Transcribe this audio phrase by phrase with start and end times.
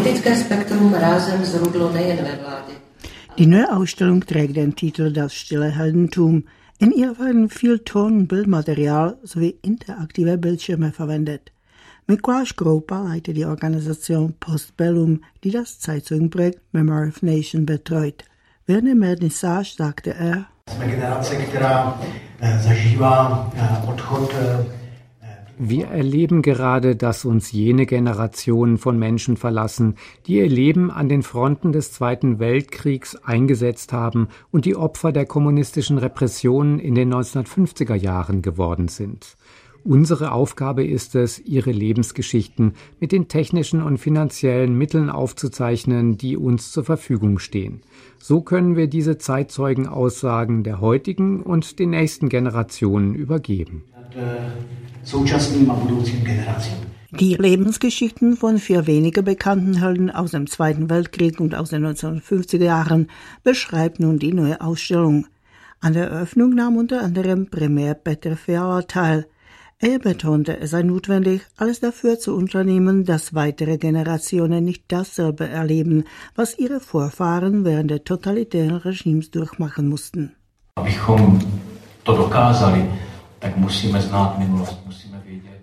[0.00, 2.72] politické spektrum rázem zrudlo nejen ve vládě.
[3.36, 6.42] Die neue Ausstellung trägt den Titel Das stille Heldentum.
[6.80, 11.50] In ihr werden viel Ton- und Bildmaterial sowie interaktive Bildschirme verwendet.
[12.08, 18.24] Mikuláš Kroupa leitet die Organisation Postbellum, die das Zeitzeugenprojekt Memory of Nation betreut.
[18.66, 22.00] Während der Vernissage sagte er, Jsme generace, která
[22.40, 24.79] eh, zažívá eh, odchod eh,
[25.62, 29.96] wir erleben gerade, dass uns jene Generationen von Menschen verlassen,
[30.26, 35.26] die ihr Leben an den Fronten des Zweiten Weltkriegs eingesetzt haben und die Opfer der
[35.26, 39.36] kommunistischen Repressionen in den 1950er Jahren geworden sind.
[39.84, 46.72] Unsere Aufgabe ist es, ihre Lebensgeschichten mit den technischen und finanziellen Mitteln aufzuzeichnen, die uns
[46.72, 47.82] zur Verfügung stehen.
[48.18, 53.84] So können wir diese Zeitzeugenaussagen der heutigen und den nächsten Generationen übergeben
[55.04, 56.90] současným a budoucím generacím.
[57.12, 62.64] Die Lebensgeschichten von vier weniger bekannten Helden aus dem Zweiten Weltkrieg und aus den 1950er
[62.64, 63.08] Jahren
[63.42, 65.26] beschreibt nun die neue Ausstellung.
[65.80, 69.26] An der Eröffnung nahm unter anderem Primär Peter Fiala teil.
[69.80, 76.04] Er betonte, es sei notwendig, alles dafür zu unternehmen, dass weitere Generationen nicht dasselbe erleben,
[76.36, 80.36] was ihre Vorfahren während der totalitären Regimes durchmachen mussten.
[80.76, 81.40] Abychom
[82.04, 82.84] to dokázali,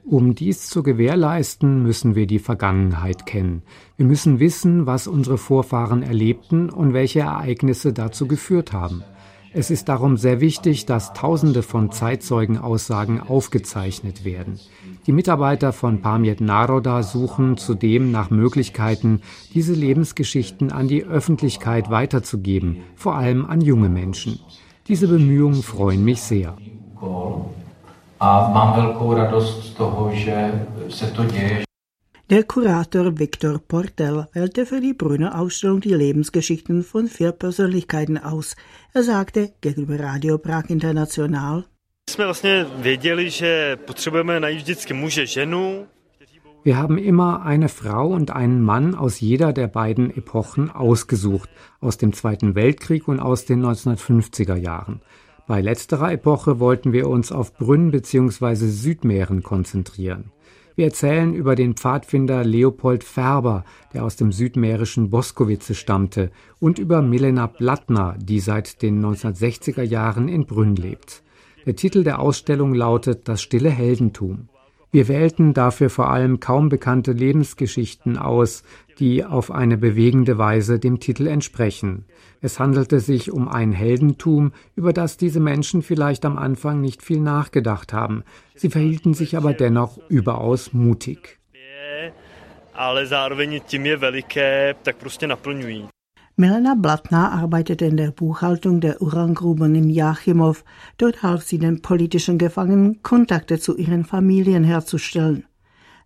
[0.10, 3.62] um dies zu gewährleisten, müssen wir die Vergangenheit kennen.
[3.98, 9.04] Wir müssen wissen, was unsere Vorfahren erlebten und welche Ereignisse dazu geführt haben.
[9.54, 14.60] Es ist darum sehr wichtig, dass Tausende von Zeitzeugenaussagen aufgezeichnet werden.
[15.08, 19.22] Die Mitarbeiter von Pamiet Naroda suchen zudem nach Möglichkeiten,
[19.54, 24.40] diese Lebensgeschichten an die Öffentlichkeit weiterzugeben, vor allem an junge Menschen.
[24.88, 26.56] Diese Bemühungen freuen mich sehr.
[28.20, 31.64] A mám velkou radost z toho, že se to děje.
[32.30, 38.56] Der Kurator Viktor Portel wählte für die Brünner Ausstellung die Lebensgeschichten von vier Persönlichkeiten aus.
[38.94, 41.64] Er sagte gegenüber Radio Prag International.
[46.64, 51.98] Wir haben immer eine Frau und einen Mann aus jeder der beiden Epochen ausgesucht, aus
[51.98, 55.02] dem Zweiten Weltkrieg und aus den 1950er Jahren.
[55.48, 58.56] Bei letzterer Epoche wollten wir uns auf Brünn bzw.
[58.68, 60.32] Südmähren konzentrieren.
[60.76, 63.64] Wir erzählen über den Pfadfinder Leopold Färber,
[63.94, 70.28] der aus dem südmährischen Boskowice stammte, und über Milena Blattner, die seit den 1960er Jahren
[70.28, 71.24] in Brünn lebt.
[71.66, 74.50] Der Titel der Ausstellung lautet Das stille Heldentum.
[74.92, 78.64] Wir wählten dafür vor allem kaum bekannte Lebensgeschichten aus,
[79.00, 82.06] die auf eine bewegende Weise dem Titel entsprechen.
[82.42, 87.20] Es handelte sich um ein Heldentum, über das diese Menschen vielleicht am Anfang nicht viel
[87.20, 88.24] nachgedacht haben.
[88.56, 91.38] Sie verhielten sich aber dennoch überaus mutig.
[92.74, 95.88] Ale zároveň tím je veliké, tak prostě naplňují.
[96.40, 100.64] Milena Blattner arbeitete in der Buchhaltung der Urangruben in Jachimow.
[101.00, 105.46] Dort half sie den politischen Gefangenen, Kontakte zu ihren Familien herzustellen.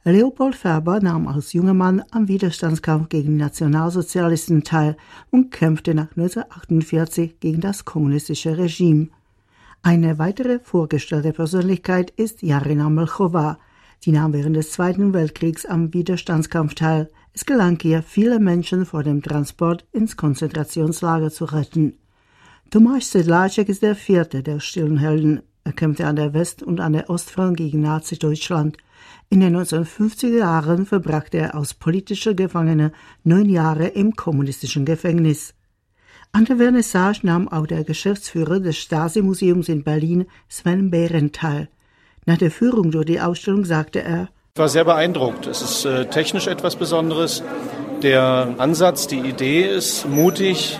[0.06, 4.96] Leopold Färber nahm als junger Mann am Widerstandskampf gegen Nationalsozialisten teil
[5.32, 9.10] und kämpfte nach 1948 gegen das kommunistische Regime.
[9.84, 13.60] Eine weitere vorgestellte Persönlichkeit ist Jarina Melchova.
[14.00, 17.10] Sie nahm während des Zweiten Weltkriegs am Widerstandskampf teil.
[17.34, 21.98] Es gelang ihr, viele Menschen vor dem Transport ins Konzentrationslager zu retten.
[22.70, 25.42] Tomasz Sedlacek ist der vierte der stillen Helden.
[25.64, 28.78] Er kämpfte an der West- und an der Ostfront gegen Nazi-Deutschland.
[29.30, 32.92] In den 1950er Jahren verbrachte er als politischer Gefangener
[33.24, 35.54] neun Jahre im kommunistischen Gefängnis.
[36.34, 41.70] An der Vernissage nahm auch der Geschäftsführer des Stasi-Museums in Berlin, Sven Behrendt, teil.
[42.26, 45.48] Nach der Führung durch die Ausstellung sagte er, ich war sehr beeindruckt.
[45.48, 47.42] Es ist äh, technisch etwas Besonderes.
[48.04, 50.78] Der Ansatz, die Idee ist mutig,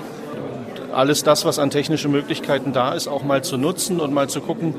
[0.92, 4.42] alles das, was an technischen Möglichkeiten da ist, auch mal zu nutzen und mal zu
[4.42, 4.76] gucken,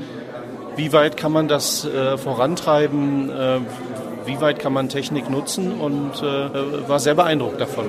[0.76, 3.60] wie weit kann man das äh, vorantreiben, äh,
[4.26, 7.86] wie weit kann man Technik nutzen und äh, war sehr beeindruckt davon.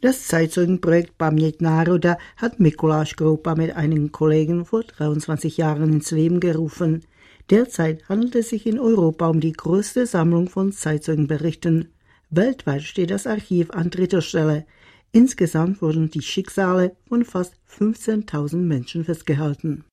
[0.00, 6.40] Das Zeitzeugenprojekt Pamięć Naroda hat Mikuláš Kroupa mit einigen Kollegen vor 23 Jahren ins Leben
[6.40, 7.02] gerufen.
[7.50, 11.88] Derzeit handelt es sich in Europa um die größte Sammlung von Zeitzeugenberichten.
[12.28, 14.66] Weltweit steht das Archiv an dritter Stelle.
[15.12, 19.84] Insgesamt wurden die Schicksale von fast 15.000 Menschen festgehalten.